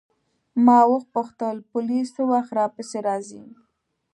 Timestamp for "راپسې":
2.59-2.99